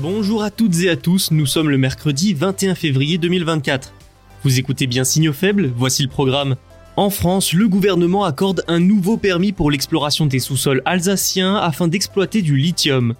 Bonjour 0.00 0.44
à 0.44 0.52
toutes 0.52 0.80
et 0.82 0.90
à 0.90 0.96
tous, 0.96 1.32
nous 1.32 1.44
sommes 1.44 1.70
le 1.70 1.76
mercredi 1.76 2.32
21 2.32 2.76
février 2.76 3.18
2024. 3.18 3.92
Vous 4.44 4.60
écoutez 4.60 4.86
bien 4.86 5.02
Signaux 5.02 5.32
faibles, 5.32 5.72
voici 5.74 6.04
le 6.04 6.08
programme. 6.08 6.54
En 6.94 7.10
France, 7.10 7.52
le 7.52 7.66
gouvernement 7.66 8.22
accorde 8.22 8.62
un 8.68 8.78
nouveau 8.78 9.16
permis 9.16 9.50
pour 9.50 9.72
l'exploration 9.72 10.26
des 10.26 10.38
sous-sols 10.38 10.82
alsaciens 10.84 11.56
afin 11.56 11.88
d'exploiter 11.88 12.42
du 12.42 12.56
lithium. 12.56 13.14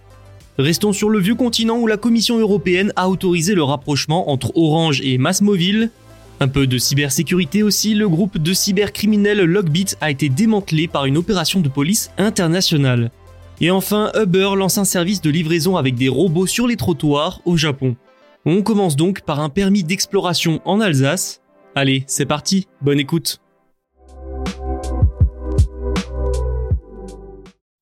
Restons 0.57 0.93
sur 0.93 1.11
le 1.11 1.19
vieux 1.19 1.35
continent 1.35 1.79
où 1.79 1.89
la 1.89 1.97
Commission 1.97 2.39
européenne 2.39 2.93
a 2.95 3.09
autorisé 3.09 3.57
le 3.57 3.65
rapprochement 3.65 4.31
entre 4.31 4.57
Orange 4.57 5.01
et 5.03 5.19
Massmobile. 5.19 5.91
Un 6.39 6.47
peu 6.47 6.69
de 6.69 6.79
cybersécurité 6.79 7.65
aussi, 7.65 7.95
le 7.95 8.09
groupe 8.09 8.39
de 8.39 8.53
cybercriminels 8.53 9.43
Logbit 9.43 9.97
a 10.01 10.13
été 10.13 10.29
démantelé 10.29 10.87
par 10.87 11.07
une 11.07 11.17
opération 11.17 11.59
de 11.59 11.69
police 11.69 12.13
internationale. 12.19 13.11
Et 13.61 13.73
enfin, 13.73 14.13
Uber 14.15 14.51
lance 14.57 14.79
un 14.79 14.85
service 14.85 15.21
de 15.21 15.31
livraison 15.31 15.77
avec 15.77 15.97
des 15.97 16.09
robots 16.09 16.47
sur 16.47 16.69
les 16.69 16.77
trottoirs 16.77 17.41
au 17.45 17.57
Japon. 17.57 17.97
On 18.45 18.63
commence 18.63 18.95
donc 18.95 19.23
par 19.23 19.41
un 19.41 19.49
permis 19.49 19.83
d'exploration 19.83 20.61
en 20.65 20.81
Alsace. 20.81 21.43
Allez, 21.75 22.05
c'est 22.07 22.27
parti, 22.27 22.67
bonne 22.81 23.01
écoute. 23.01 23.41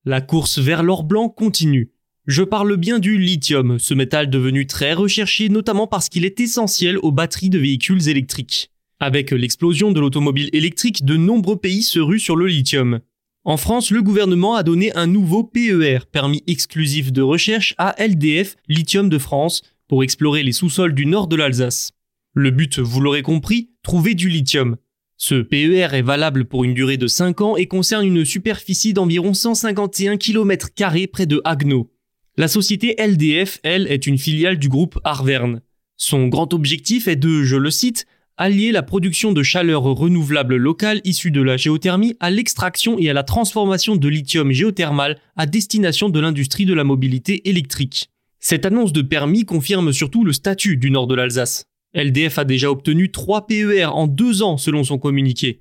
La 0.06 0.20
course 0.20 0.58
vers 0.58 0.82
l'or 0.82 1.04
blanc 1.04 1.28
continue. 1.28 1.90
Je 2.26 2.42
parle 2.42 2.76
bien 2.76 2.98
du 2.98 3.18
lithium, 3.18 3.78
ce 3.78 3.92
métal 3.92 4.30
devenu 4.30 4.66
très 4.66 4.94
recherché 4.94 5.48
notamment 5.48 5.86
parce 5.86 6.08
qu'il 6.08 6.24
est 6.24 6.40
essentiel 6.40 6.98
aux 6.98 7.12
batteries 7.12 7.50
de 7.50 7.58
véhicules 7.58 8.08
électriques. 8.08 8.70
Avec 8.98 9.30
l'explosion 9.30 9.92
de 9.92 10.00
l'automobile 10.00 10.48
électrique, 10.54 11.04
de 11.04 11.16
nombreux 11.16 11.56
pays 11.56 11.82
se 11.82 12.00
ruent 12.00 12.18
sur 12.18 12.34
le 12.34 12.46
lithium. 12.46 13.00
En 13.48 13.56
France, 13.56 13.92
le 13.92 14.02
gouvernement 14.02 14.56
a 14.56 14.64
donné 14.64 14.92
un 14.96 15.06
nouveau 15.06 15.44
PER, 15.44 16.00
permis 16.10 16.42
exclusif 16.48 17.12
de 17.12 17.22
recherche 17.22 17.76
à 17.78 17.94
LDF 17.96 18.56
Lithium 18.68 19.08
de 19.08 19.18
France, 19.18 19.62
pour 19.86 20.02
explorer 20.02 20.42
les 20.42 20.50
sous-sols 20.50 20.94
du 20.94 21.06
nord 21.06 21.28
de 21.28 21.36
l'Alsace. 21.36 21.92
Le 22.34 22.50
but, 22.50 22.80
vous 22.80 23.00
l'aurez 23.00 23.22
compris, 23.22 23.70
trouver 23.84 24.14
du 24.14 24.28
lithium. 24.28 24.78
Ce 25.16 25.36
PER 25.36 25.94
est 25.94 26.02
valable 26.02 26.46
pour 26.46 26.64
une 26.64 26.74
durée 26.74 26.96
de 26.96 27.06
5 27.06 27.40
ans 27.40 27.56
et 27.56 27.68
concerne 27.68 28.04
une 28.04 28.24
superficie 28.24 28.94
d'environ 28.94 29.32
151 29.32 30.16
km 30.16 30.70
près 31.12 31.26
de 31.26 31.40
Haguenau. 31.44 31.88
La 32.36 32.48
société 32.48 32.96
LDF, 32.98 33.60
elle, 33.62 33.86
est 33.86 34.08
une 34.08 34.18
filiale 34.18 34.58
du 34.58 34.68
groupe 34.68 34.98
Arverne. 35.04 35.60
Son 35.96 36.26
grand 36.26 36.52
objectif 36.52 37.06
est 37.06 37.14
de, 37.14 37.44
je 37.44 37.56
le 37.56 37.70
cite, 37.70 38.08
allier 38.36 38.70
la 38.70 38.82
production 38.82 39.32
de 39.32 39.42
chaleur 39.42 39.82
renouvelable 39.82 40.56
locale 40.56 41.00
issue 41.04 41.30
de 41.30 41.40
la 41.40 41.56
géothermie 41.56 42.14
à 42.20 42.30
l'extraction 42.30 42.98
et 42.98 43.08
à 43.08 43.12
la 43.12 43.22
transformation 43.22 43.96
de 43.96 44.08
lithium 44.08 44.52
géothermal 44.52 45.18
à 45.36 45.46
destination 45.46 46.08
de 46.08 46.20
l'industrie 46.20 46.66
de 46.66 46.74
la 46.74 46.84
mobilité 46.84 47.48
électrique. 47.48 48.10
Cette 48.38 48.66
annonce 48.66 48.92
de 48.92 49.02
permis 49.02 49.44
confirme 49.44 49.92
surtout 49.92 50.24
le 50.24 50.32
statut 50.32 50.76
du 50.76 50.90
nord 50.90 51.06
de 51.06 51.14
l'Alsace. 51.14 51.64
LDF 51.94 52.38
a 52.38 52.44
déjà 52.44 52.70
obtenu 52.70 53.10
3 53.10 53.46
PER 53.46 53.86
en 53.86 54.06
deux 54.06 54.42
ans 54.42 54.58
selon 54.58 54.84
son 54.84 54.98
communiqué. 54.98 55.60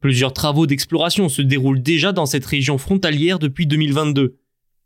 Plusieurs 0.00 0.32
travaux 0.32 0.66
d'exploration 0.66 1.28
se 1.28 1.42
déroulent 1.42 1.82
déjà 1.82 2.12
dans 2.12 2.26
cette 2.26 2.44
région 2.44 2.76
frontalière 2.76 3.38
depuis 3.38 3.66
2022. 3.66 4.36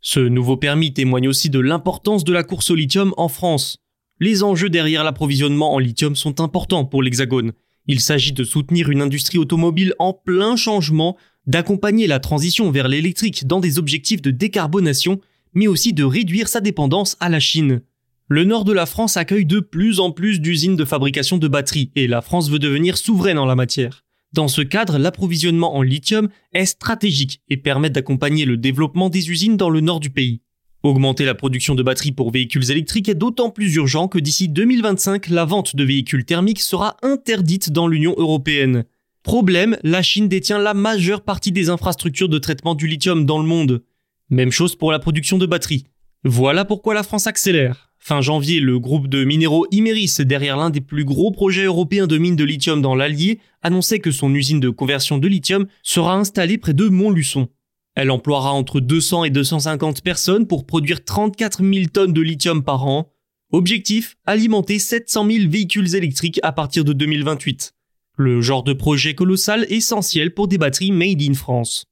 Ce 0.02 0.20
nouveau 0.20 0.56
permis 0.56 0.92
témoigne 0.92 1.28
aussi 1.28 1.50
de 1.50 1.58
l'importance 1.58 2.24
de 2.24 2.32
la 2.32 2.42
course 2.42 2.70
au 2.70 2.74
lithium 2.74 3.14
en 3.16 3.28
France. 3.28 3.78
Les 4.22 4.42
enjeux 4.42 4.68
derrière 4.68 5.02
l'approvisionnement 5.02 5.72
en 5.72 5.78
lithium 5.78 6.14
sont 6.14 6.42
importants 6.42 6.84
pour 6.84 7.02
l'Hexagone. 7.02 7.52
Il 7.86 8.00
s'agit 8.00 8.32
de 8.32 8.44
soutenir 8.44 8.90
une 8.90 9.00
industrie 9.00 9.38
automobile 9.38 9.94
en 9.98 10.12
plein 10.12 10.56
changement, 10.56 11.16
d'accompagner 11.46 12.06
la 12.06 12.20
transition 12.20 12.70
vers 12.70 12.86
l'électrique 12.86 13.46
dans 13.46 13.60
des 13.60 13.78
objectifs 13.78 14.20
de 14.20 14.30
décarbonation, 14.30 15.20
mais 15.54 15.68
aussi 15.68 15.94
de 15.94 16.04
réduire 16.04 16.48
sa 16.48 16.60
dépendance 16.60 17.16
à 17.18 17.30
la 17.30 17.40
Chine. 17.40 17.80
Le 18.28 18.44
nord 18.44 18.66
de 18.66 18.74
la 18.74 18.84
France 18.84 19.16
accueille 19.16 19.46
de 19.46 19.58
plus 19.58 20.00
en 20.00 20.12
plus 20.12 20.38
d'usines 20.38 20.76
de 20.76 20.84
fabrication 20.84 21.38
de 21.38 21.48
batteries 21.48 21.90
et 21.96 22.06
la 22.06 22.20
France 22.20 22.50
veut 22.50 22.58
devenir 22.58 22.98
souveraine 22.98 23.38
en 23.38 23.46
la 23.46 23.56
matière. 23.56 24.04
Dans 24.34 24.48
ce 24.48 24.60
cadre, 24.60 24.98
l'approvisionnement 24.98 25.74
en 25.74 25.82
lithium 25.82 26.28
est 26.52 26.66
stratégique 26.66 27.40
et 27.48 27.56
permet 27.56 27.90
d'accompagner 27.90 28.44
le 28.44 28.58
développement 28.58 29.08
des 29.08 29.30
usines 29.30 29.56
dans 29.56 29.70
le 29.70 29.80
nord 29.80 29.98
du 29.98 30.10
pays. 30.10 30.42
Augmenter 30.82 31.26
la 31.26 31.34
production 31.34 31.74
de 31.74 31.82
batteries 31.82 32.12
pour 32.12 32.30
véhicules 32.30 32.70
électriques 32.70 33.10
est 33.10 33.14
d'autant 33.14 33.50
plus 33.50 33.74
urgent 33.74 34.08
que 34.08 34.18
d'ici 34.18 34.48
2025, 34.48 35.28
la 35.28 35.44
vente 35.44 35.76
de 35.76 35.84
véhicules 35.84 36.24
thermiques 36.24 36.62
sera 36.62 36.96
interdite 37.02 37.70
dans 37.70 37.86
l'Union 37.86 38.14
européenne. 38.16 38.84
Problème, 39.22 39.76
la 39.82 40.00
Chine 40.00 40.26
détient 40.26 40.58
la 40.58 40.72
majeure 40.72 41.20
partie 41.20 41.52
des 41.52 41.68
infrastructures 41.68 42.30
de 42.30 42.38
traitement 42.38 42.74
du 42.74 42.86
lithium 42.86 43.26
dans 43.26 43.38
le 43.38 43.46
monde. 43.46 43.82
Même 44.30 44.50
chose 44.50 44.74
pour 44.74 44.90
la 44.90 44.98
production 44.98 45.36
de 45.36 45.44
batteries. 45.44 45.84
Voilà 46.24 46.64
pourquoi 46.64 46.94
la 46.94 47.02
France 47.02 47.26
accélère. 47.26 47.90
Fin 47.98 48.22
janvier, 48.22 48.60
le 48.60 48.78
groupe 48.78 49.08
de 49.08 49.24
minéraux 49.24 49.66
Imeris, 49.72 50.16
derrière 50.20 50.56
l'un 50.56 50.70
des 50.70 50.80
plus 50.80 51.04
gros 51.04 51.30
projets 51.30 51.64
européens 51.64 52.06
de 52.06 52.16
mines 52.16 52.36
de 52.36 52.44
lithium 52.44 52.80
dans 52.80 52.94
l'Allier, 52.94 53.38
annonçait 53.60 53.98
que 53.98 54.10
son 54.10 54.34
usine 54.34 54.60
de 54.60 54.70
conversion 54.70 55.18
de 55.18 55.28
lithium 55.28 55.66
sera 55.82 56.16
installée 56.16 56.56
près 56.56 56.72
de 56.72 56.88
Montluçon. 56.88 57.50
Elle 57.94 58.10
emploiera 58.10 58.52
entre 58.52 58.80
200 58.80 59.24
et 59.24 59.30
250 59.30 60.02
personnes 60.02 60.46
pour 60.46 60.66
produire 60.66 61.04
34 61.04 61.62
000 61.64 61.86
tonnes 61.92 62.12
de 62.12 62.20
lithium 62.20 62.62
par 62.62 62.86
an. 62.86 63.12
Objectif, 63.52 64.16
alimenter 64.26 64.78
700 64.78 65.26
000 65.30 65.50
véhicules 65.50 65.96
électriques 65.96 66.40
à 66.42 66.52
partir 66.52 66.84
de 66.84 66.92
2028. 66.92 67.72
Le 68.16 68.40
genre 68.42 68.62
de 68.62 68.72
projet 68.72 69.14
colossal 69.14 69.66
essentiel 69.70 70.34
pour 70.34 70.46
des 70.46 70.58
batteries 70.58 70.92
made 70.92 71.22
in 71.22 71.34
France. 71.34 71.86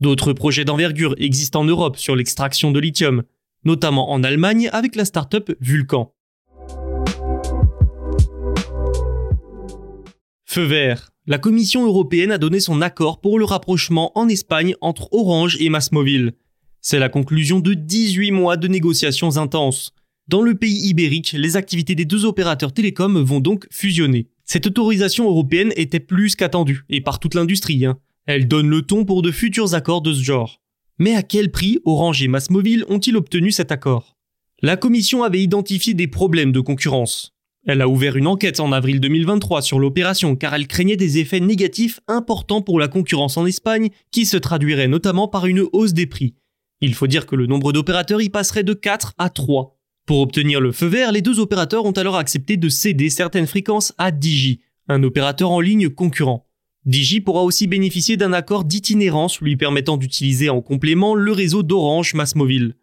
D'autres 0.00 0.32
projets 0.32 0.64
d'envergure 0.64 1.14
existent 1.18 1.60
en 1.60 1.64
Europe 1.64 1.98
sur 1.98 2.16
l'extraction 2.16 2.72
de 2.72 2.80
lithium, 2.80 3.22
notamment 3.64 4.10
en 4.10 4.22
Allemagne 4.24 4.68
avec 4.72 4.96
la 4.96 5.04
start-up 5.04 5.52
Vulcan. 5.60 6.13
Feu 10.54 10.62
vert. 10.62 11.10
La 11.26 11.38
Commission 11.38 11.84
européenne 11.84 12.30
a 12.30 12.38
donné 12.38 12.60
son 12.60 12.80
accord 12.80 13.20
pour 13.20 13.40
le 13.40 13.44
rapprochement 13.44 14.16
en 14.16 14.28
Espagne 14.28 14.76
entre 14.80 15.08
Orange 15.10 15.56
et 15.58 15.68
Massmobile. 15.68 16.34
C'est 16.80 17.00
la 17.00 17.08
conclusion 17.08 17.58
de 17.58 17.74
18 17.74 18.30
mois 18.30 18.56
de 18.56 18.68
négociations 18.68 19.36
intenses. 19.36 19.90
Dans 20.28 20.42
le 20.42 20.54
pays 20.54 20.86
ibérique, 20.86 21.32
les 21.36 21.56
activités 21.56 21.96
des 21.96 22.04
deux 22.04 22.24
opérateurs 22.24 22.72
télécoms 22.72 23.20
vont 23.20 23.40
donc 23.40 23.66
fusionner. 23.72 24.28
Cette 24.44 24.68
autorisation 24.68 25.28
européenne 25.28 25.72
était 25.74 25.98
plus 25.98 26.36
qu'attendue, 26.36 26.84
et 26.88 27.00
par 27.00 27.18
toute 27.18 27.34
l'industrie. 27.34 27.84
Hein. 27.84 27.98
Elle 28.26 28.46
donne 28.46 28.68
le 28.68 28.82
ton 28.82 29.04
pour 29.04 29.22
de 29.22 29.32
futurs 29.32 29.74
accords 29.74 30.02
de 30.02 30.12
ce 30.12 30.22
genre. 30.22 30.60
Mais 31.00 31.16
à 31.16 31.24
quel 31.24 31.50
prix 31.50 31.80
Orange 31.84 32.22
et 32.22 32.28
Massmobile 32.28 32.84
ont-ils 32.88 33.16
obtenu 33.16 33.50
cet 33.50 33.72
accord? 33.72 34.16
La 34.62 34.76
Commission 34.76 35.24
avait 35.24 35.42
identifié 35.42 35.94
des 35.94 36.06
problèmes 36.06 36.52
de 36.52 36.60
concurrence. 36.60 37.33
Elle 37.66 37.80
a 37.80 37.88
ouvert 37.88 38.16
une 38.16 38.26
enquête 38.26 38.60
en 38.60 38.72
avril 38.72 39.00
2023 39.00 39.62
sur 39.62 39.78
l'opération 39.78 40.36
car 40.36 40.54
elle 40.54 40.66
craignait 40.66 40.96
des 40.96 41.18
effets 41.18 41.40
négatifs 41.40 42.00
importants 42.08 42.60
pour 42.60 42.78
la 42.78 42.88
concurrence 42.88 43.38
en 43.38 43.46
Espagne 43.46 43.88
qui 44.10 44.26
se 44.26 44.36
traduiraient 44.36 44.88
notamment 44.88 45.28
par 45.28 45.46
une 45.46 45.64
hausse 45.72 45.94
des 45.94 46.06
prix. 46.06 46.34
Il 46.82 46.94
faut 46.94 47.06
dire 47.06 47.24
que 47.24 47.36
le 47.36 47.46
nombre 47.46 47.72
d'opérateurs 47.72 48.20
y 48.20 48.28
passerait 48.28 48.64
de 48.64 48.74
4 48.74 49.14
à 49.16 49.30
3. 49.30 49.78
Pour 50.06 50.20
obtenir 50.20 50.60
le 50.60 50.72
feu 50.72 50.86
vert, 50.86 51.12
les 51.12 51.22
deux 51.22 51.40
opérateurs 51.40 51.86
ont 51.86 51.92
alors 51.92 52.16
accepté 52.16 52.58
de 52.58 52.68
céder 52.68 53.08
certaines 53.08 53.46
fréquences 53.46 53.94
à 53.96 54.10
Digi, 54.10 54.60
un 54.88 55.02
opérateur 55.02 55.50
en 55.50 55.60
ligne 55.60 55.88
concurrent. 55.88 56.46
Digi 56.84 57.22
pourra 57.22 57.44
aussi 57.44 57.66
bénéficier 57.66 58.18
d'un 58.18 58.34
accord 58.34 58.64
d'itinérance 58.64 59.40
lui 59.40 59.56
permettant 59.56 59.96
d'utiliser 59.96 60.50
en 60.50 60.60
complément 60.60 61.14
le 61.14 61.32
réseau 61.32 61.62
d'Orange 61.62 62.12
Massmobile. 62.12 62.74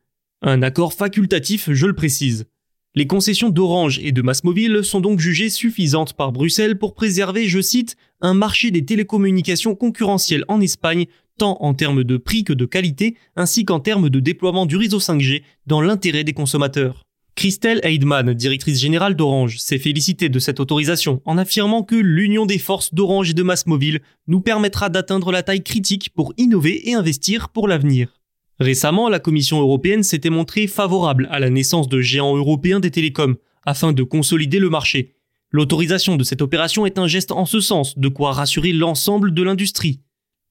Un 0.41 0.63
accord 0.63 0.93
facultatif, 0.93 1.71
je 1.71 1.85
le 1.85 1.93
précise. 1.93 2.47
Les 2.93 3.07
concessions 3.07 3.49
d'Orange 3.49 4.01
et 4.03 4.11
de 4.11 4.21
Massmobile 4.21 4.83
sont 4.83 4.99
donc 4.99 5.21
jugées 5.21 5.49
suffisantes 5.49 6.11
par 6.11 6.33
Bruxelles 6.33 6.77
pour 6.77 6.93
préserver, 6.93 7.47
je 7.47 7.61
cite, 7.61 7.95
un 8.19 8.33
marché 8.33 8.69
des 8.69 8.83
télécommunications 8.83 9.75
concurrentiel 9.75 10.43
en 10.49 10.59
Espagne, 10.59 11.05
tant 11.37 11.55
en 11.61 11.73
termes 11.73 12.03
de 12.03 12.17
prix 12.17 12.43
que 12.43 12.51
de 12.51 12.65
qualité, 12.65 13.15
ainsi 13.37 13.63
qu'en 13.63 13.79
termes 13.79 14.09
de 14.09 14.19
déploiement 14.19 14.65
du 14.65 14.75
réseau 14.75 14.99
5G 14.99 15.41
dans 15.67 15.79
l'intérêt 15.79 16.25
des 16.25 16.33
consommateurs. 16.33 17.03
Christelle 17.35 17.79
Heidman, 17.83 18.33
directrice 18.33 18.81
générale 18.81 19.15
d'Orange, 19.15 19.57
s'est 19.57 19.79
félicitée 19.79 20.27
de 20.27 20.39
cette 20.39 20.59
autorisation 20.59 21.21
en 21.23 21.37
affirmant 21.37 21.83
que 21.83 21.95
l'union 21.95 22.45
des 22.45 22.59
forces 22.59 22.93
d'Orange 22.93 23.29
et 23.29 23.33
de 23.33 23.41
Massmobile 23.41 24.01
nous 24.27 24.41
permettra 24.41 24.89
d'atteindre 24.89 25.31
la 25.31 25.43
taille 25.43 25.63
critique 25.63 26.09
pour 26.13 26.33
innover 26.35 26.89
et 26.89 26.93
investir 26.93 27.47
pour 27.47 27.69
l'avenir. 27.69 28.20
Récemment, 28.61 29.09
la 29.09 29.17
Commission 29.17 29.59
européenne 29.59 30.03
s'était 30.03 30.29
montrée 30.29 30.67
favorable 30.67 31.27
à 31.31 31.39
la 31.39 31.49
naissance 31.49 31.89
de 31.89 31.99
géants 31.99 32.37
européens 32.37 32.79
des 32.79 32.91
télécoms, 32.91 33.37
afin 33.65 33.91
de 33.91 34.03
consolider 34.03 34.59
le 34.59 34.69
marché. 34.69 35.15
L'autorisation 35.49 36.15
de 36.15 36.23
cette 36.23 36.43
opération 36.43 36.85
est 36.85 36.99
un 36.99 37.07
geste 37.07 37.31
en 37.31 37.47
ce 37.47 37.59
sens, 37.59 37.97
de 37.97 38.07
quoi 38.07 38.33
rassurer 38.33 38.71
l'ensemble 38.71 39.33
de 39.33 39.41
l'industrie. 39.41 40.01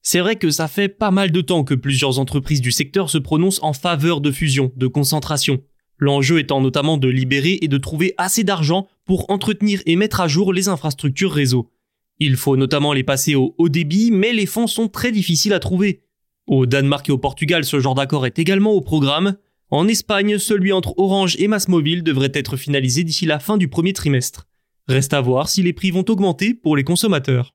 C'est 0.01 0.19
vrai 0.19 0.35
que 0.35 0.49
ça 0.49 0.67
fait 0.67 0.89
pas 0.89 1.09
mal 1.09 1.31
de 1.31 1.39
temps 1.39 1.63
que 1.63 1.73
plusieurs 1.73 2.19
entreprises 2.19 2.59
du 2.59 2.73
secteur 2.73 3.09
se 3.09 3.17
prononcent 3.17 3.63
en 3.63 3.71
faveur 3.71 4.19
de 4.19 4.31
fusion, 4.31 4.73
de 4.75 4.87
concentration. 4.87 5.61
L'enjeu 5.97 6.39
étant 6.39 6.59
notamment 6.59 6.97
de 6.97 7.07
libérer 7.07 7.59
et 7.61 7.69
de 7.69 7.77
trouver 7.77 8.13
assez 8.17 8.43
d'argent 8.43 8.89
pour 9.05 9.29
entretenir 9.29 9.81
et 9.85 9.95
mettre 9.95 10.19
à 10.19 10.27
jour 10.27 10.51
les 10.51 10.67
infrastructures 10.67 11.31
réseau. 11.31 11.71
Il 12.19 12.35
faut 12.35 12.57
notamment 12.57 12.91
les 12.91 13.05
passer 13.05 13.35
au 13.35 13.55
haut 13.57 13.69
débit, 13.69 14.11
mais 14.11 14.33
les 14.33 14.47
fonds 14.47 14.67
sont 14.67 14.89
très 14.89 15.13
difficiles 15.13 15.53
à 15.53 15.59
trouver. 15.59 16.01
Au 16.47 16.65
Danemark 16.65 17.07
et 17.07 17.11
au 17.11 17.17
Portugal, 17.17 17.63
ce 17.65 17.79
genre 17.79 17.95
d'accord 17.95 18.25
est 18.25 18.39
également 18.39 18.71
au 18.71 18.81
programme. 18.81 19.37
En 19.69 19.87
Espagne, 19.87 20.37
celui 20.37 20.73
entre 20.73 20.93
Orange 20.97 21.35
et 21.39 21.47
Massmobile 21.47 22.03
devrait 22.03 22.31
être 22.33 22.57
finalisé 22.57 23.03
d'ici 23.03 23.25
la 23.25 23.39
fin 23.39 23.57
du 23.57 23.67
premier 23.67 23.93
trimestre. 23.93 24.47
Reste 24.87 25.13
à 25.13 25.21
voir 25.21 25.47
si 25.47 25.61
les 25.61 25.71
prix 25.71 25.91
vont 25.91 26.05
augmenter 26.09 26.53
pour 26.53 26.75
les 26.75 26.83
consommateurs. 26.83 27.53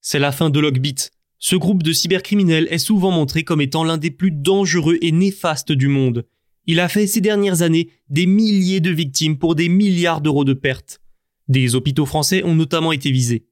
C'est 0.00 0.18
la 0.18 0.32
fin 0.32 0.50
de 0.50 0.58
Logbit. 0.58 0.96
Ce 1.38 1.54
groupe 1.54 1.82
de 1.82 1.92
cybercriminels 1.92 2.66
est 2.70 2.78
souvent 2.78 3.12
montré 3.12 3.44
comme 3.44 3.60
étant 3.60 3.84
l'un 3.84 3.96
des 3.96 4.10
plus 4.10 4.32
dangereux 4.32 4.98
et 5.00 5.12
néfastes 5.12 5.72
du 5.72 5.86
monde. 5.86 6.26
Il 6.66 6.80
a 6.80 6.88
fait 6.88 7.06
ces 7.06 7.20
dernières 7.20 7.62
années 7.62 7.90
des 8.10 8.26
milliers 8.26 8.80
de 8.80 8.90
victimes 8.90 9.38
pour 9.38 9.54
des 9.54 9.68
milliards 9.68 10.20
d'euros 10.20 10.44
de 10.44 10.52
pertes. 10.52 11.00
Des 11.46 11.74
hôpitaux 11.74 12.06
français 12.06 12.42
ont 12.44 12.54
notamment 12.54 12.92
été 12.92 13.10
visés 13.10 13.47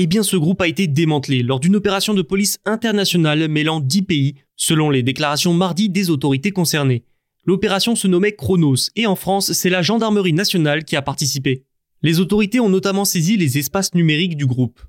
eh 0.00 0.06
bien 0.06 0.22
ce 0.22 0.36
groupe 0.36 0.60
a 0.60 0.68
été 0.68 0.86
démantelé 0.86 1.42
lors 1.42 1.58
d'une 1.58 1.74
opération 1.74 2.14
de 2.14 2.22
police 2.22 2.58
internationale 2.64 3.48
mêlant 3.48 3.80
10 3.80 4.02
pays, 4.02 4.34
selon 4.54 4.90
les 4.90 5.02
déclarations 5.02 5.52
mardi 5.52 5.88
des 5.88 6.08
autorités 6.08 6.52
concernées. 6.52 7.02
L'opération 7.44 7.96
se 7.96 8.06
nommait 8.06 8.36
Chronos, 8.36 8.90
et 8.94 9.06
en 9.08 9.16
France, 9.16 9.50
c'est 9.52 9.70
la 9.70 9.82
gendarmerie 9.82 10.32
nationale 10.32 10.84
qui 10.84 10.94
a 10.94 11.02
participé. 11.02 11.64
Les 12.02 12.20
autorités 12.20 12.60
ont 12.60 12.68
notamment 12.68 13.04
saisi 13.04 13.36
les 13.36 13.58
espaces 13.58 13.92
numériques 13.92 14.36
du 14.36 14.46
groupe. 14.46 14.80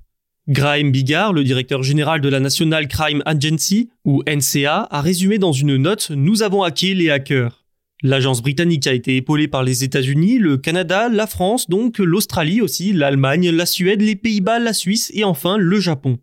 Graham 0.46 0.92
Bigard, 0.92 1.32
le 1.32 1.42
directeur 1.42 1.82
général 1.82 2.20
de 2.20 2.28
la 2.28 2.38
National 2.38 2.86
Crime 2.86 3.24
Agency, 3.26 3.90
ou 4.04 4.22
NCA, 4.28 4.86
a 4.92 5.00
résumé 5.00 5.38
dans 5.38 5.50
une 5.50 5.76
note 5.76 6.12
Nous 6.14 6.44
avons 6.44 6.62
hacké 6.62 6.94
les 6.94 7.10
hackers. 7.10 7.59
L'agence 8.02 8.40
britannique 8.40 8.86
a 8.86 8.94
été 8.94 9.16
épaulée 9.16 9.46
par 9.46 9.62
les 9.62 9.84
États-Unis, 9.84 10.38
le 10.38 10.56
Canada, 10.56 11.10
la 11.10 11.26
France, 11.26 11.68
donc 11.68 11.98
l'Australie 11.98 12.62
aussi, 12.62 12.94
l'Allemagne, 12.94 13.50
la 13.50 13.66
Suède, 13.66 14.00
les 14.00 14.16
Pays-Bas, 14.16 14.58
la 14.58 14.72
Suisse 14.72 15.10
et 15.14 15.22
enfin 15.22 15.58
le 15.58 15.80
Japon. 15.80 16.18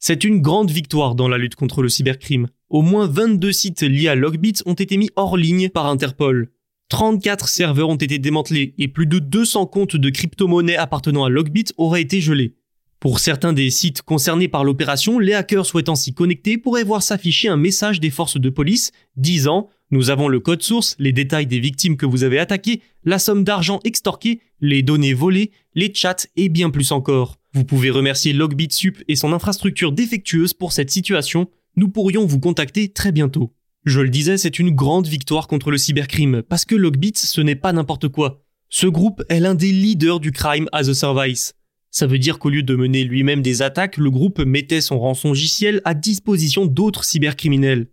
C'est 0.00 0.24
une 0.24 0.40
grande 0.40 0.72
victoire 0.72 1.14
dans 1.14 1.28
la 1.28 1.38
lutte 1.38 1.54
contre 1.54 1.80
le 1.80 1.88
cybercrime. 1.88 2.48
Au 2.70 2.82
moins 2.82 3.06
22 3.06 3.52
sites 3.52 3.82
liés 3.82 4.08
à 4.08 4.16
Logbit 4.16 4.54
ont 4.66 4.74
été 4.74 4.96
mis 4.96 5.10
hors 5.14 5.36
ligne 5.36 5.68
par 5.68 5.86
Interpol. 5.86 6.50
34 6.88 7.48
serveurs 7.48 7.88
ont 7.88 7.94
été 7.94 8.18
démantelés 8.18 8.74
et 8.78 8.88
plus 8.88 9.06
de 9.06 9.20
200 9.20 9.66
comptes 9.66 9.94
de 9.94 10.10
crypto-monnaies 10.10 10.76
appartenant 10.76 11.24
à 11.24 11.28
Logbit 11.28 11.66
auraient 11.76 12.02
été 12.02 12.20
gelés. 12.20 12.56
Pour 12.98 13.20
certains 13.20 13.52
des 13.52 13.70
sites 13.70 14.02
concernés 14.02 14.48
par 14.48 14.64
l'opération, 14.64 15.18
les 15.18 15.34
hackers 15.34 15.66
souhaitant 15.66 15.94
s'y 15.94 16.14
connecter 16.14 16.58
pourraient 16.58 16.84
voir 16.84 17.02
s'afficher 17.02 17.48
un 17.48 17.56
message 17.56 17.98
des 17.98 18.10
forces 18.10 18.38
de 18.38 18.50
police 18.50 18.90
disant 19.16 19.68
nous 19.92 20.08
avons 20.08 20.26
le 20.26 20.40
code 20.40 20.62
source, 20.62 20.96
les 20.98 21.12
détails 21.12 21.46
des 21.46 21.60
victimes 21.60 21.98
que 21.98 22.06
vous 22.06 22.24
avez 22.24 22.38
attaquées, 22.38 22.80
la 23.04 23.18
somme 23.18 23.44
d'argent 23.44 23.78
extorquée, 23.84 24.40
les 24.60 24.82
données 24.82 25.12
volées, 25.12 25.52
les 25.74 25.92
chats 25.94 26.26
et 26.34 26.48
bien 26.48 26.70
plus 26.70 26.92
encore. 26.92 27.36
Vous 27.52 27.64
pouvez 27.64 27.90
remercier 27.90 28.32
LogbitSup 28.32 29.04
et 29.06 29.16
son 29.16 29.34
infrastructure 29.34 29.92
défectueuse 29.92 30.54
pour 30.54 30.72
cette 30.72 30.90
situation. 30.90 31.50
Nous 31.76 31.90
pourrions 31.90 32.24
vous 32.24 32.40
contacter 32.40 32.88
très 32.88 33.12
bientôt. 33.12 33.52
Je 33.84 34.00
le 34.00 34.08
disais, 34.08 34.38
c'est 34.38 34.58
une 34.58 34.70
grande 34.70 35.06
victoire 35.06 35.46
contre 35.46 35.70
le 35.70 35.76
cybercrime, 35.76 36.42
parce 36.42 36.64
que 36.64 36.74
Logbit, 36.74 37.12
ce 37.16 37.42
n'est 37.42 37.54
pas 37.54 37.74
n'importe 37.74 38.08
quoi. 38.08 38.42
Ce 38.70 38.86
groupe 38.86 39.22
est 39.28 39.40
l'un 39.40 39.54
des 39.54 39.72
leaders 39.72 40.20
du 40.20 40.32
crime 40.32 40.70
as 40.72 40.88
a 40.88 40.94
service. 40.94 41.52
Ça 41.90 42.06
veut 42.06 42.18
dire 42.18 42.38
qu'au 42.38 42.48
lieu 42.48 42.62
de 42.62 42.74
mener 42.74 43.04
lui-même 43.04 43.42
des 43.42 43.60
attaques, 43.60 43.98
le 43.98 44.10
groupe 44.10 44.38
mettait 44.38 44.80
son 44.80 44.98
rançongiciel 44.98 45.82
à 45.84 45.92
disposition 45.92 46.64
d'autres 46.64 47.04
cybercriminels. 47.04 47.88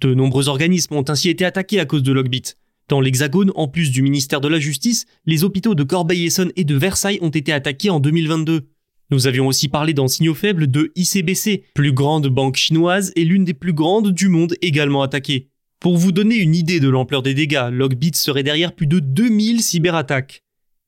De 0.00 0.14
nombreux 0.14 0.48
organismes 0.48 0.94
ont 0.94 1.04
ainsi 1.08 1.28
été 1.28 1.44
attaqués 1.44 1.80
à 1.80 1.84
cause 1.84 2.04
de 2.04 2.12
Logbit. 2.12 2.54
Dans 2.88 3.00
l'Hexagone, 3.00 3.52
en 3.56 3.66
plus 3.66 3.90
du 3.90 4.00
ministère 4.00 4.40
de 4.40 4.48
la 4.48 4.60
Justice, 4.60 5.06
les 5.26 5.42
hôpitaux 5.42 5.74
de 5.74 5.82
Corbeil-Essonnes 5.82 6.52
et 6.54 6.64
de 6.64 6.76
Versailles 6.76 7.18
ont 7.20 7.30
été 7.30 7.52
attaqués 7.52 7.90
en 7.90 7.98
2022. 7.98 8.68
Nous 9.10 9.26
avions 9.26 9.48
aussi 9.48 9.68
parlé 9.68 9.94
dans 9.94 10.06
Signaux 10.06 10.34
Faibles 10.34 10.70
de 10.70 10.92
ICBC, 10.94 11.64
plus 11.74 11.92
grande 11.92 12.28
banque 12.28 12.56
chinoise 12.56 13.12
et 13.16 13.24
l'une 13.24 13.44
des 13.44 13.54
plus 13.54 13.72
grandes 13.72 14.12
du 14.12 14.28
monde 14.28 14.54
également 14.62 15.02
attaquée. 15.02 15.48
Pour 15.80 15.96
vous 15.96 16.12
donner 16.12 16.36
une 16.36 16.54
idée 16.54 16.78
de 16.78 16.88
l'ampleur 16.88 17.22
des 17.22 17.34
dégâts, 17.34 17.68
Logbit 17.70 18.14
serait 18.14 18.42
derrière 18.42 18.74
plus 18.74 18.86
de 18.86 19.00
2000 19.00 19.62
cyberattaques. 19.62 20.42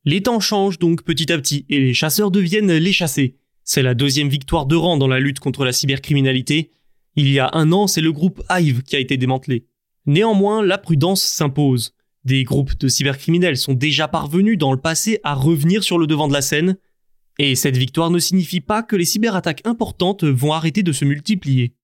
Les 0.04 0.22
temps 0.22 0.40
changent 0.40 0.78
donc 0.78 1.02
petit 1.02 1.32
à 1.32 1.38
petit 1.38 1.66
et 1.68 1.80
les 1.80 1.94
chasseurs 1.94 2.30
deviennent 2.30 2.72
les 2.72 2.92
chassés. 2.92 3.36
C'est 3.64 3.82
la 3.82 3.94
deuxième 3.94 4.28
victoire 4.28 4.66
de 4.66 4.76
rang 4.76 4.96
dans 4.96 5.08
la 5.08 5.20
lutte 5.20 5.40
contre 5.40 5.64
la 5.64 5.72
cybercriminalité, 5.72 6.70
il 7.16 7.28
y 7.28 7.38
a 7.38 7.50
un 7.54 7.72
an, 7.72 7.86
c'est 7.86 8.00
le 8.00 8.12
groupe 8.12 8.42
Hive 8.50 8.82
qui 8.82 8.96
a 8.96 9.00
été 9.00 9.16
démantelé. 9.16 9.66
Néanmoins, 10.06 10.62
la 10.64 10.78
prudence 10.78 11.22
s'impose. 11.22 11.94
Des 12.24 12.44
groupes 12.44 12.78
de 12.78 12.88
cybercriminels 12.88 13.56
sont 13.56 13.74
déjà 13.74 14.06
parvenus 14.06 14.58
dans 14.58 14.72
le 14.72 14.80
passé 14.80 15.20
à 15.24 15.34
revenir 15.34 15.82
sur 15.82 15.98
le 15.98 16.06
devant 16.06 16.28
de 16.28 16.32
la 16.32 16.42
scène, 16.42 16.76
et 17.38 17.54
cette 17.54 17.76
victoire 17.76 18.10
ne 18.10 18.18
signifie 18.18 18.60
pas 18.60 18.82
que 18.82 18.96
les 18.96 19.04
cyberattaques 19.04 19.66
importantes 19.66 20.24
vont 20.24 20.52
arrêter 20.52 20.82
de 20.82 20.92
se 20.92 21.04
multiplier. 21.04 21.74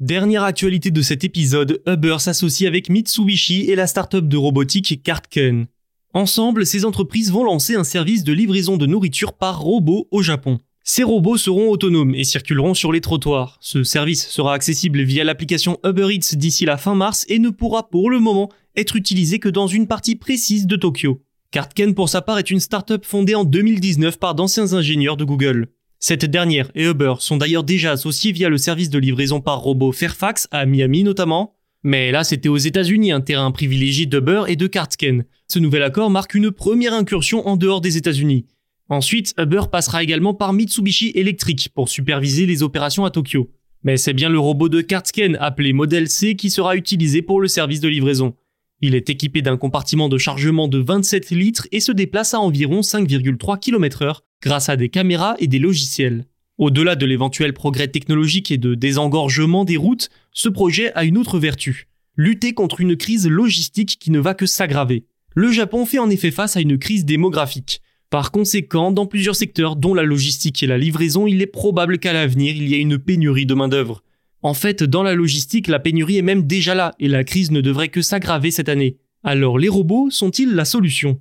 Dernière 0.00 0.44
actualité 0.44 0.90
de 0.90 1.02
cet 1.02 1.24
épisode, 1.24 1.82
Uber 1.86 2.16
s'associe 2.18 2.66
avec 2.66 2.88
Mitsubishi 2.88 3.70
et 3.70 3.76
la 3.76 3.86
start-up 3.86 4.26
de 4.26 4.36
robotique 4.36 5.02
Kartken. 5.02 5.66
Ensemble, 6.14 6.66
ces 6.66 6.84
entreprises 6.84 7.30
vont 7.30 7.44
lancer 7.44 7.74
un 7.76 7.84
service 7.84 8.24
de 8.24 8.32
livraison 8.32 8.76
de 8.76 8.86
nourriture 8.86 9.34
par 9.34 9.60
robot 9.60 10.08
au 10.10 10.22
Japon. 10.22 10.58
Ces 10.82 11.02
robots 11.02 11.36
seront 11.36 11.70
autonomes 11.70 12.14
et 12.14 12.24
circuleront 12.24 12.74
sur 12.74 12.90
les 12.90 13.00
trottoirs. 13.00 13.58
Ce 13.60 13.84
service 13.84 14.26
sera 14.26 14.54
accessible 14.54 15.02
via 15.02 15.24
l'application 15.24 15.78
Uber 15.84 16.08
Eats 16.10 16.36
d'ici 16.36 16.64
la 16.64 16.76
fin 16.76 16.94
mars 16.94 17.24
et 17.28 17.38
ne 17.38 17.50
pourra 17.50 17.88
pour 17.90 18.10
le 18.10 18.18
moment 18.18 18.50
être 18.76 18.96
utilisé 18.96 19.38
que 19.38 19.48
dans 19.48 19.66
une 19.66 19.86
partie 19.86 20.16
précise 20.16 20.66
de 20.66 20.76
Tokyo. 20.76 21.22
Kartken 21.50 21.94
pour 21.94 22.08
sa 22.08 22.22
part 22.22 22.38
est 22.38 22.50
une 22.50 22.60
start-up 22.60 23.04
fondée 23.04 23.34
en 23.34 23.44
2019 23.44 24.18
par 24.18 24.34
d'anciens 24.34 24.72
ingénieurs 24.72 25.16
de 25.16 25.24
Google. 25.24 25.68
Cette 25.98 26.24
dernière 26.24 26.70
et 26.74 26.86
Uber 26.86 27.14
sont 27.18 27.36
d'ailleurs 27.36 27.64
déjà 27.64 27.92
associés 27.92 28.32
via 28.32 28.48
le 28.48 28.56
service 28.56 28.88
de 28.88 28.98
livraison 28.98 29.40
par 29.40 29.60
robot 29.60 29.92
Fairfax 29.92 30.48
à 30.50 30.64
Miami 30.64 31.04
notamment. 31.04 31.56
Mais 31.82 32.10
là, 32.10 32.24
c'était 32.24 32.48
aux 32.48 32.56
États-Unis, 32.56 33.12
un 33.12 33.20
terrain 33.20 33.50
privilégié 33.50 34.06
d'Uber 34.06 34.44
et 34.48 34.56
de 34.56 34.66
Kartken. 34.66 35.24
Ce 35.48 35.58
nouvel 35.58 35.82
accord 35.82 36.10
marque 36.10 36.34
une 36.34 36.50
première 36.50 36.94
incursion 36.94 37.46
en 37.46 37.56
dehors 37.56 37.80
des 37.80 37.96
États-Unis. 37.96 38.46
Ensuite, 38.90 39.34
Uber 39.38 39.62
passera 39.70 40.02
également 40.02 40.34
par 40.34 40.52
Mitsubishi 40.52 41.12
Electric 41.14 41.68
pour 41.72 41.88
superviser 41.88 42.44
les 42.44 42.64
opérations 42.64 43.04
à 43.04 43.10
Tokyo. 43.10 43.48
Mais 43.84 43.96
c'est 43.96 44.12
bien 44.12 44.28
le 44.28 44.40
robot 44.40 44.68
de 44.68 44.80
Kartsken 44.80 45.36
appelé 45.36 45.72
Model 45.72 46.08
C 46.08 46.34
qui 46.34 46.50
sera 46.50 46.74
utilisé 46.74 47.22
pour 47.22 47.40
le 47.40 47.46
service 47.46 47.78
de 47.78 47.88
livraison. 47.88 48.34
Il 48.80 48.96
est 48.96 49.08
équipé 49.08 49.42
d'un 49.42 49.56
compartiment 49.56 50.08
de 50.08 50.18
chargement 50.18 50.66
de 50.66 50.78
27 50.78 51.30
litres 51.30 51.68
et 51.70 51.78
se 51.78 51.92
déplace 51.92 52.34
à 52.34 52.40
environ 52.40 52.80
5,3 52.80 53.60
km/h 53.60 54.22
grâce 54.42 54.68
à 54.68 54.76
des 54.76 54.88
caméras 54.88 55.36
et 55.38 55.46
des 55.46 55.60
logiciels. 55.60 56.26
Au-delà 56.58 56.96
de 56.96 57.06
l'éventuel 57.06 57.52
progrès 57.52 57.88
technologique 57.88 58.50
et 58.50 58.58
de 58.58 58.74
désengorgement 58.74 59.64
des 59.64 59.76
routes, 59.76 60.08
ce 60.32 60.48
projet 60.48 60.92
a 60.94 61.04
une 61.04 61.16
autre 61.16 61.38
vertu. 61.38 61.86
Lutter 62.16 62.54
contre 62.54 62.80
une 62.80 62.96
crise 62.96 63.28
logistique 63.28 63.98
qui 64.00 64.10
ne 64.10 64.18
va 64.18 64.34
que 64.34 64.46
s'aggraver. 64.46 65.04
Le 65.36 65.52
Japon 65.52 65.86
fait 65.86 66.00
en 66.00 66.10
effet 66.10 66.32
face 66.32 66.56
à 66.56 66.60
une 66.60 66.76
crise 66.76 67.04
démographique. 67.04 67.80
Par 68.10 68.32
conséquent, 68.32 68.90
dans 68.90 69.06
plusieurs 69.06 69.36
secteurs, 69.36 69.76
dont 69.76 69.94
la 69.94 70.02
logistique 70.02 70.64
et 70.64 70.66
la 70.66 70.78
livraison, 70.78 71.28
il 71.28 71.40
est 71.40 71.46
probable 71.46 71.98
qu'à 71.98 72.12
l'avenir, 72.12 72.56
il 72.56 72.68
y 72.68 72.74
ait 72.74 72.80
une 72.80 72.98
pénurie 72.98 73.46
de 73.46 73.54
main-d'œuvre. 73.54 74.02
En 74.42 74.52
fait, 74.52 74.82
dans 74.82 75.04
la 75.04 75.14
logistique, 75.14 75.68
la 75.68 75.78
pénurie 75.78 76.18
est 76.18 76.22
même 76.22 76.44
déjà 76.44 76.74
là, 76.74 76.92
et 76.98 77.06
la 77.06 77.22
crise 77.22 77.52
ne 77.52 77.60
devrait 77.60 77.88
que 77.88 78.02
s'aggraver 78.02 78.50
cette 78.50 78.68
année. 78.68 78.96
Alors 79.22 79.60
les 79.60 79.68
robots 79.68 80.10
sont-ils 80.10 80.52
la 80.56 80.64
solution? 80.64 81.20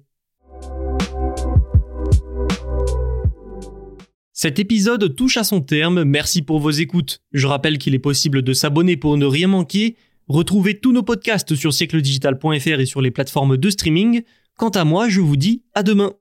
Cet 4.33 4.57
épisode 4.57 5.15
touche 5.15 5.37
à 5.37 5.43
son 5.43 5.61
terme, 5.61 6.03
merci 6.05 6.41
pour 6.41 6.59
vos 6.59 6.71
écoutes. 6.71 7.21
Je 7.33 7.45
rappelle 7.45 7.77
qu'il 7.77 7.93
est 7.93 7.99
possible 7.99 8.41
de 8.41 8.53
s'abonner 8.53 8.97
pour 8.97 9.15
ne 9.15 9.27
rien 9.27 9.47
manquer. 9.47 9.95
Retrouvez 10.27 10.79
tous 10.79 10.91
nos 10.91 11.03
podcasts 11.03 11.53
sur 11.53 11.71
siècledigital.fr 11.71 12.79
et 12.79 12.85
sur 12.87 13.01
les 13.01 13.11
plateformes 13.11 13.57
de 13.57 13.69
streaming. 13.69 14.23
Quant 14.57 14.69
à 14.69 14.85
moi, 14.85 15.07
je 15.07 15.21
vous 15.21 15.37
dis 15.37 15.61
à 15.75 15.83
demain. 15.83 16.13